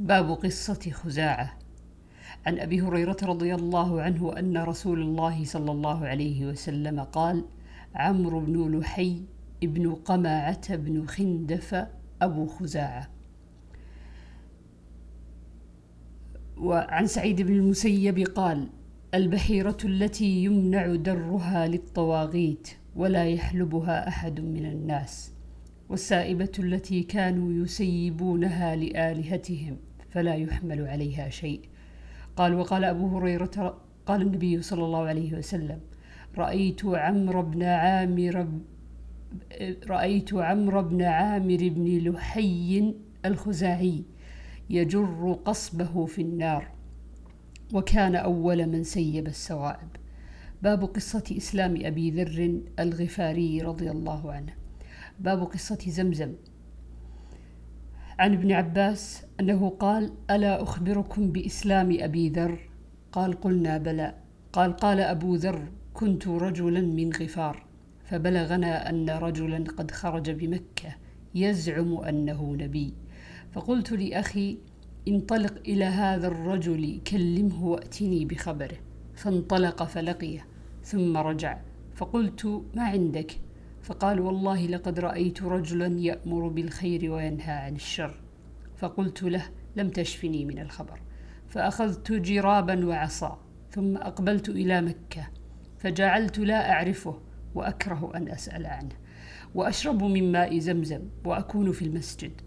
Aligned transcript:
باب 0.00 0.30
قصة 0.30 0.90
خزاعة. 0.90 1.58
عن 2.46 2.58
أبي 2.58 2.80
هريرة 2.80 3.16
رضي 3.22 3.54
الله 3.54 4.02
عنه 4.02 4.38
أن 4.38 4.56
رسول 4.56 5.02
الله 5.02 5.44
صلى 5.44 5.72
الله 5.72 6.06
عليه 6.06 6.46
وسلم 6.46 7.00
قال 7.00 7.44
عمرو 7.94 8.40
بن 8.40 8.78
لحي 8.78 9.22
ابن 9.62 9.94
قماعة 9.94 10.76
بن 10.76 11.06
خندف 11.06 11.86
أبو 12.22 12.46
خزاعة. 12.46 13.10
وعن 16.56 17.06
سعيد 17.06 17.42
بن 17.42 17.52
المسيب 17.52 18.18
قال 18.18 18.68
البحيرة 19.14 19.78
التي 19.84 20.44
يمنع 20.44 20.94
درها 20.94 21.66
للطواغيت 21.66 22.68
ولا 22.96 23.24
يحلبها 23.24 24.08
أحد 24.08 24.40
من 24.40 24.66
الناس. 24.66 25.32
والسائبة 25.88 26.52
التي 26.58 27.02
كانوا 27.02 27.64
يسيبونها 27.64 28.76
لآلهتهم 28.76 29.76
فلا 30.10 30.34
يحمل 30.34 30.88
عليها 30.88 31.28
شيء. 31.28 31.60
قال 32.36 32.54
وقال 32.54 32.84
أبو 32.84 33.18
هريرة 33.18 33.80
قال 34.06 34.22
النبي 34.22 34.62
صلى 34.62 34.84
الله 34.84 35.02
عليه 35.02 35.34
وسلم 35.38 35.80
رأيت 36.38 36.84
عمرو 36.84 37.42
بن 37.42 37.62
عامر 37.62 38.48
رأيت 39.86 40.34
عمرو 40.34 40.82
بن 40.82 41.02
عامر 41.02 41.68
بن 41.68 41.98
لحي 41.98 42.94
الخزاعي 43.24 44.04
يجر 44.70 45.38
قصبه 45.44 46.06
في 46.06 46.22
النار 46.22 46.68
وكان 47.74 48.16
أول 48.16 48.66
من 48.66 48.84
سيب 48.84 49.26
السوائب. 49.26 49.88
باب 50.62 50.84
قصة 50.84 51.24
إسلام 51.36 51.86
أبي 51.86 52.10
ذر 52.10 52.60
الغفاري 52.78 53.62
رضي 53.62 53.90
الله 53.90 54.32
عنه. 54.32 54.52
باب 55.20 55.42
قصة 55.42 55.78
زمزم. 55.88 56.34
عن 58.18 58.32
ابن 58.32 58.52
عباس 58.52 59.24
أنه 59.40 59.68
قال 59.68 60.12
ألا 60.30 60.62
أخبركم 60.62 61.32
بإسلام 61.32 61.96
أبي 62.00 62.28
ذر؟ 62.28 62.70
قال 63.12 63.40
قلنا 63.40 63.78
بلى. 63.78 64.14
قال 64.52 64.76
قال 64.76 65.00
أبو 65.00 65.34
ذر 65.34 65.68
كنت 65.94 66.28
رجلا 66.28 66.80
من 66.80 67.12
غفار. 67.12 67.66
فبلغنا 68.04 68.90
أن 68.90 69.10
رجلا 69.10 69.64
قد 69.64 69.90
خرج 69.90 70.30
بمكة 70.30 70.96
يزعم 71.34 71.96
أنه 71.96 72.56
نبي. 72.56 72.94
فقلت 73.52 73.92
لأخي 73.92 74.58
انطلق 75.08 75.54
إلى 75.58 75.84
هذا 75.84 76.26
الرجل 76.26 77.00
كلمه 77.06 77.66
وأتني 77.66 78.24
بخبره. 78.24 78.76
فانطلق 79.14 79.82
فلقيه 79.82 80.46
ثم 80.82 81.16
رجع. 81.16 81.58
فقلت 81.94 82.62
ما 82.74 82.82
عندك؟ 82.82 83.32
فقال 83.84 84.20
والله 84.20 84.66
لقد 84.66 85.00
رأيت 85.00 85.42
رجلا 85.42 85.86
يأمر 85.86 86.48
بالخير 86.48 87.10
وينهى 87.10 87.52
عن 87.52 87.74
الشر. 87.74 88.14
فقلت 88.76 89.22
له 89.22 89.44
لم 89.76 89.88
تشفني 89.88 90.44
من 90.44 90.58
الخبر. 90.58 91.00
فأخذت 91.48 92.12
جرابا 92.12 92.86
وعصا 92.86 93.38
ثم 93.70 93.96
أقبلت 93.96 94.48
إلى 94.48 94.80
مكة 94.80 95.28
فجعلت 95.78 96.38
لا 96.38 96.72
أعرفه 96.72 97.20
وأكره 97.54 98.12
أن 98.14 98.28
أسأل 98.28 98.66
عنه. 98.66 98.94
وأشرب 99.54 100.02
من 100.02 100.32
ماء 100.32 100.58
زمزم 100.58 101.02
وأكون 101.24 101.72
في 101.72 101.82
المسجد. 101.82 102.40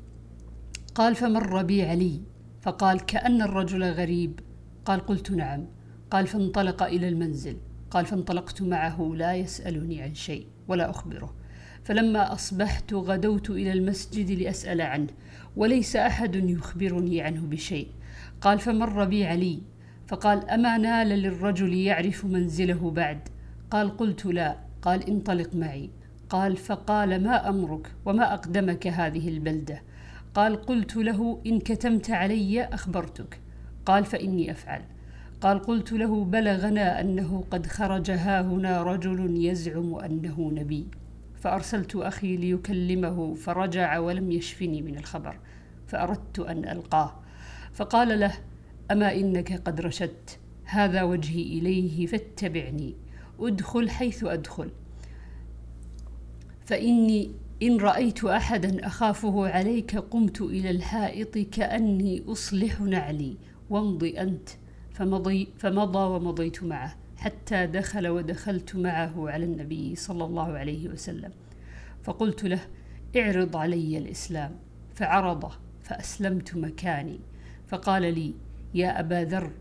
قال 0.95 1.15
فمر 1.15 1.63
بي 1.63 1.83
علي 1.83 2.21
فقال 2.61 3.05
كأن 3.05 3.41
الرجل 3.41 3.83
غريب. 3.83 4.39
قال 4.85 4.99
قلت 4.99 5.31
نعم. 5.31 5.67
قال 6.11 6.27
فانطلق 6.27 6.83
إلى 6.83 7.09
المنزل. 7.09 7.57
قال 7.91 8.05
فانطلقت 8.05 8.61
معه 8.61 9.11
لا 9.15 9.35
يسألني 9.35 10.01
عن 10.01 10.13
شيء. 10.13 10.56
ولا 10.67 10.89
أخبره. 10.89 11.35
فلما 11.83 12.33
أصبحت 12.33 12.93
غدوت 12.93 13.49
إلى 13.49 13.73
المسجد 13.73 14.31
لأسأل 14.31 14.81
عنه 14.81 15.07
وليس 15.55 15.95
أحد 15.95 16.35
يخبرني 16.35 17.21
عنه 17.21 17.41
بشيء. 17.41 17.87
قال 18.41 18.59
فمر 18.59 19.05
بي 19.05 19.25
علي. 19.25 19.59
فقال 20.07 20.49
أما 20.49 20.77
نال 20.77 21.07
للرجل 21.07 21.73
يعرف 21.73 22.25
منزله 22.25 22.91
بعد؟ 22.91 23.19
قال 23.71 23.97
قلت 23.97 24.25
لا. 24.25 24.57
قال 24.81 25.09
انطلق 25.09 25.55
معي. 25.55 25.89
قال 26.29 26.57
فقال 26.57 27.23
ما 27.23 27.49
أمرك 27.49 27.91
وما 28.05 28.33
أقدمك 28.33 28.87
هذه 28.87 29.29
البلدة؟ 29.29 29.81
قال 30.33 30.61
قلت 30.61 30.95
له 30.95 31.41
إن 31.45 31.59
كتمت 31.59 32.11
علي 32.11 32.63
أخبرتك. 32.63 33.39
قال 33.85 34.05
فإني 34.05 34.51
أفعل. 34.51 34.81
قال 35.41 35.59
قلت 35.59 35.91
له 35.91 36.25
بلغنا 36.25 37.01
أنه 37.01 37.43
قد 37.51 37.65
خرج 37.65 38.11
ها 38.11 38.41
هنا 38.41 38.83
رجل 38.83 39.45
يزعم 39.45 39.95
أنه 39.95 40.51
نبي 40.53 40.87
فأرسلت 41.35 41.95
أخي 41.95 42.37
ليكلمه 42.37 43.33
فرجع 43.33 43.99
ولم 43.99 44.31
يشفني 44.31 44.81
من 44.81 44.97
الخبر 44.97 45.39
فأردت 45.87 46.39
أن 46.39 46.69
ألقاه 46.69 47.15
فقال 47.73 48.19
له 48.19 48.33
أما 48.91 49.15
إنك 49.15 49.61
قد 49.65 49.81
رشدت؟ 49.81 50.39
هذا 50.65 51.03
وجهي 51.03 51.41
إليه 51.41 52.05
فاتبعني 52.05 52.95
أدخل 53.39 53.89
حيث 53.89 54.23
أدخل. 54.23 54.69
فإني 56.65 57.31
إن 57.63 57.77
رأيت 57.77 58.23
أحدا 58.23 58.87
أخافه 58.87 59.47
عليك 59.47 59.97
قمت 59.97 60.41
إلى 60.41 60.69
الحائط 60.69 61.37
كأني 61.37 62.23
أصلح 62.27 62.81
نعلي 62.81 63.37
وامضي 63.69 64.19
أنت. 64.19 64.49
فمضي, 64.97 65.47
فمضى 65.57 65.99
ومضيت 65.99 66.63
معه 66.63 66.95
حتى 67.17 67.65
دخل 67.65 68.07
ودخلت 68.07 68.75
معه 68.75 69.29
على 69.29 69.45
النبي 69.45 69.95
صلى 69.95 70.25
الله 70.25 70.57
عليه 70.57 70.89
وسلم. 70.89 71.31
فقلت 72.03 72.43
له 72.43 72.59
اعرض 73.17 73.55
علي 73.55 73.97
الإسلام. 73.97 74.55
فعرضه 74.95 75.51
فأسلمت 75.81 76.55
مكاني. 76.55 77.19
فقال 77.67 78.01
لي 78.01 78.33
يا 78.73 78.99
أبا 78.99 79.23
ذر 79.23 79.51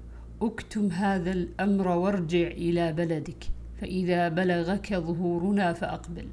اكتم 0.43 0.87
هذا 0.87 1.33
الأمر 1.33 1.89
وارجع 1.89 2.47
إلى 2.47 2.93
بلدك 2.93 3.45
فإذا 3.81 4.29
بلغك 4.29 4.95
ظهورنا 4.95 5.73
فأقبل. 5.73 6.29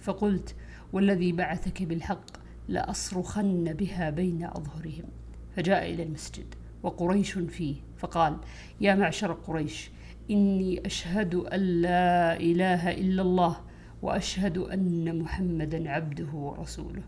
فقلت 0.00 0.54
والذي 0.92 1.32
بعثك 1.32 1.82
بالحق 1.82 2.26
لأصرخن 2.68 3.72
بها 3.72 4.10
بين 4.10 4.44
أظهرهم. 4.44 5.08
فجاء 5.56 5.94
إلى 5.94 6.02
المسجد 6.02 6.54
وقريش 6.82 7.32
فيه 7.32 7.85
فقال 7.98 8.36
يا 8.80 8.94
معشر 8.94 9.32
قريش 9.32 9.90
إني 10.30 10.86
أشهد 10.86 11.34
أن 11.34 11.60
لا 11.60 12.36
إله 12.40 12.90
إلا 12.90 13.22
الله 13.22 13.56
وأشهد 14.02 14.58
أن 14.58 15.18
محمدا 15.18 15.90
عبده 15.90 16.32
ورسوله. 16.32 17.02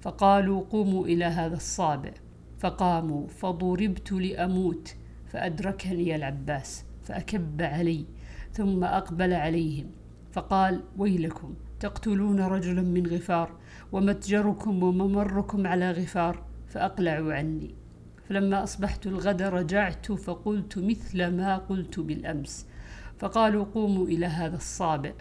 فقالوا 0.00 0.64
قوموا 0.70 1.06
إلى 1.06 1.24
هذا 1.24 1.56
الصابع. 1.56 2.10
فقاموا 2.58 3.28
فضربت 3.28 4.12
لأموت 4.12 4.94
فأدركني 5.26 6.16
العباس 6.16 6.84
فأكب 7.02 7.62
علي 7.62 8.04
ثم 8.52 8.84
أقبل 8.84 9.32
عليهم. 9.32 9.86
فقال 10.32 10.82
ويلكم 10.98 11.54
تقتلون 11.80 12.40
رجلا 12.40 12.82
من 12.82 13.06
غفار 13.06 13.50
ومتجركم 13.92 14.82
وممركم 14.82 15.66
على 15.66 15.90
غفار 15.90 16.44
فأقلعوا 16.68 17.34
عني. 17.34 17.74
فلما 18.30 18.62
أصبحت 18.62 19.06
الغد 19.06 19.42
رجعت 19.42 20.12
فقلت 20.12 20.78
مثل 20.78 21.26
ما 21.26 21.56
قلت 21.56 22.00
بالأمس. 22.00 22.66
فقالوا 23.18 23.64
قوموا 23.64 24.06
إلى 24.06 24.26
هذا 24.26 24.56
الصابع 24.56 25.12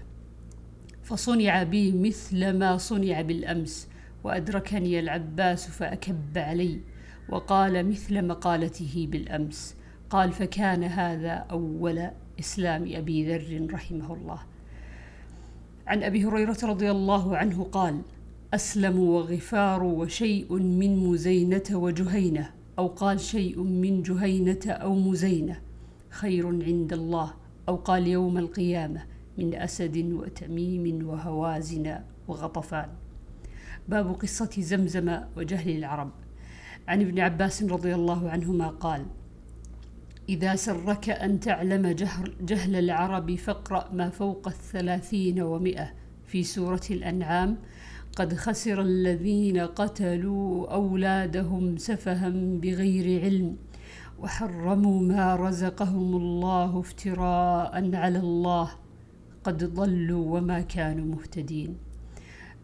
فصنع 1.03 1.63
بي 1.63 1.91
مثل 1.91 2.57
ما 2.57 2.77
صنع 2.77 3.21
بالأمس 3.21 3.87
وأدركني 4.23 4.99
العباس 4.99 5.67
فأكب 5.67 6.37
علي 6.37 6.81
وقال 7.29 7.89
مثل 7.89 8.27
مقالته 8.27 9.07
بالأمس. 9.11 9.75
قال 10.09 10.31
فكان 10.31 10.83
هذا 10.83 11.33
أول 11.33 12.09
إسلام 12.39 12.83
أبي 12.95 13.35
ذر 13.35 13.73
رحمه 13.73 14.13
الله. 14.13 14.39
عن 15.87 16.03
أبي 16.03 16.25
هريرة 16.25 16.57
رضي 16.63 16.91
الله 16.91 17.37
عنه 17.37 17.63
قال 17.63 18.01
أسلم 18.53 18.99
وغفار 18.99 19.83
وشيء 19.83 20.53
من 20.53 20.97
مزينة 20.97 21.63
وجهينة 21.71 22.58
أو 22.79 22.87
قال 22.87 23.19
شيء 23.19 23.63
من 23.63 24.01
جهينة 24.03 24.59
أو 24.67 24.95
مزينة 24.95 25.61
خير 26.09 26.47
عند 26.47 26.93
الله. 26.93 27.33
أو 27.69 27.75
قال 27.75 28.07
يوم 28.07 28.37
القيامة 28.37 29.03
من 29.37 29.55
أسد 29.55 29.97
وتميم 29.97 31.07
وهوازن 31.07 31.99
وغطفان. 32.27 32.89
باب 33.87 34.13
قصة 34.13 34.49
زمزم 34.59 35.17
وجهل 35.37 35.77
العرب. 35.77 36.11
عن 36.87 37.01
ابن 37.01 37.19
عباس 37.19 37.63
رضي 37.63 37.95
الله 37.95 38.29
عنهما 38.29 38.67
قال 38.67 39.05
إذا 40.29 40.55
سرك 40.55 41.09
أن 41.09 41.39
تعلم 41.39 41.87
جهل, 41.87 42.33
جهل 42.41 42.75
العرب 42.75 43.35
فاقرأ 43.35 43.93
ما 43.93 44.09
فوق 44.09 44.47
الثلاثين 44.47 45.41
ومئة 45.41 45.93
في 46.25 46.43
سورة 46.43 46.81
الأنعام 46.91 47.57
قد 48.15 48.33
خسر 48.33 48.81
الذين 48.81 49.57
قتلوا 49.59 50.73
أولادهم 50.73 51.77
سفها 51.77 52.29
بغير 52.29 53.21
علم 53.21 53.55
وحرموا 54.19 55.01
ما 55.01 55.35
رزقهم 55.35 56.15
الله 56.15 56.79
افتراء 56.79 57.95
على 57.95 58.19
الله 58.19 58.71
قد 59.43 59.73
ضلوا 59.73 60.37
وما 60.37 60.61
كانوا 60.61 61.05
مهتدين. 61.05 61.77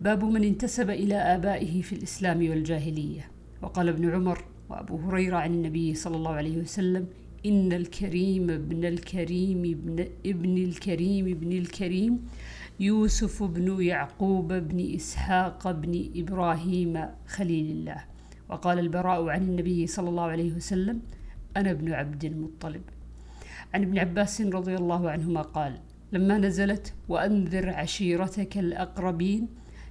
باب 0.01 0.23
من 0.23 0.43
انتسب 0.43 0.89
إلى 0.89 1.15
آبائه 1.15 1.81
في 1.81 1.93
الإسلام 1.93 2.49
والجاهلية. 2.49 3.31
وقال 3.61 3.89
ابن 3.89 4.09
عمر 4.13 4.43
وأبو 4.69 4.97
هريرة 4.97 5.37
عن 5.37 5.53
النبي 5.53 5.93
صلى 5.93 6.15
الله 6.15 6.31
عليه 6.31 6.57
وسلم 6.57 7.07
إن 7.45 7.73
الكريم 7.73 8.49
ابن 8.49 8.85
الكريم 8.85 9.59
ابن, 9.65 10.07
ابن 10.25 10.57
الكريم 10.57 11.27
ابن 11.27 11.51
الكريم 11.51 12.19
يوسف 12.79 13.43
بن 13.43 13.81
يعقوب 13.81 14.53
بن 14.53 14.95
إسحاق 14.95 15.71
بن 15.71 16.09
إبراهيم 16.15 17.05
خليل 17.27 17.71
الله. 17.71 18.03
وقال 18.49 18.79
البراء 18.79 19.29
عن 19.29 19.41
النبي 19.41 19.87
صلى 19.87 20.09
الله 20.09 20.23
عليه 20.23 20.51
وسلم 20.53 21.01
أنا 21.57 21.71
ابن 21.71 21.93
عبد 21.93 22.25
المطلب. 22.25 22.81
عن 23.73 23.81
ابن 23.81 23.99
عباس 23.99 24.41
رضي 24.41 24.75
الله 24.75 25.09
عنهما 25.09 25.41
قال 25.41 25.79
لما 26.11 26.37
نزلت 26.37 26.93
وأنذر 27.09 27.69
عشيرتك 27.69 28.57
الأقربين 28.57 29.47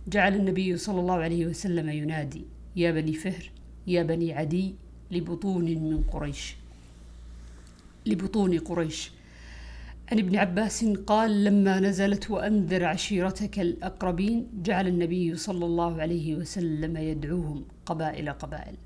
جعل 0.08 0.34
النبي 0.34 0.76
صلى 0.76 1.00
الله 1.00 1.14
عليه 1.14 1.46
وسلم 1.46 1.88
ينادي 1.88 2.44
يا 2.76 2.90
بني 2.90 3.12
فهر 3.12 3.50
يا 3.86 4.02
بني 4.02 4.32
عدي 4.32 4.75
لبطون 5.10 5.64
من 5.64 6.02
قريش. 6.02 6.56
لبطون 8.06 8.58
قريش. 8.58 9.10
عن 10.12 10.18
ابن 10.18 10.36
عباس 10.36 10.84
قال 10.84 11.44
لما 11.44 11.80
نزلت 11.80 12.30
وأنذر 12.30 12.84
عشيرتك 12.84 13.60
الأقربين 13.60 14.48
جعل 14.62 14.86
النبي 14.88 15.36
صلى 15.36 15.64
الله 15.64 16.02
عليه 16.02 16.34
وسلم 16.34 16.96
يدعوهم 16.96 17.64
قبائل 17.86 18.30
قبائل. 18.30 18.76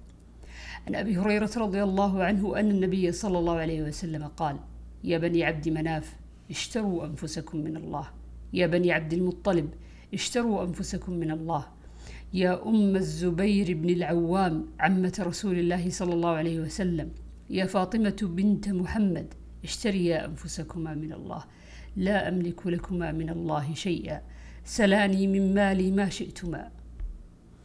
عن 0.87 0.94
أبي 0.94 1.17
هريرة 1.17 1.50
رضي 1.56 1.82
الله 1.82 2.25
عنه 2.25 2.61
أن 2.61 2.70
النبي 2.70 3.12
صلى 3.12 3.38
الله 3.38 3.56
عليه 3.56 3.82
وسلم 3.82 4.25
قال 4.26 4.56
يا 5.05 5.19
بني 5.19 5.44
عبد 5.44 5.69
مناف 5.69 6.17
اشتروا 6.50 7.06
أنفسكم 7.06 7.59
من 7.59 7.76
الله. 7.76 8.06
يا 8.53 8.67
بني 8.67 8.93
عبد 8.93 9.12
المطلب 9.12 9.69
اشتروا 10.14 10.64
أنفسكم 10.64 11.12
من 11.12 11.31
الله. 11.31 11.67
يا 12.35 12.69
أم 12.69 12.97
الزبير 12.97 13.75
بن 13.75 13.91
العوام 13.91 14.67
عمة 14.81 15.17
رسول 15.21 15.59
الله 15.59 15.91
صلى 15.91 16.14
الله 16.14 16.31
عليه 16.31 16.61
وسلم. 16.61 17.11
يا 17.50 17.67
فاطمة 17.67 18.19
بنت 18.23 18.69
محمد 18.69 19.35
اشتريا 19.65 20.25
أنفسكما 20.25 20.95
من 20.95 21.13
الله. 21.13 21.45
لا 21.97 22.29
أملك 22.29 22.67
لكما 22.67 23.13
من 23.13 23.31
الله 23.31 23.75
شيئا. 23.75 24.23
سلاني 24.65 25.27
من 25.27 25.55
مالي 25.55 25.91
ما 25.91 26.09
شئتما. 26.09 26.71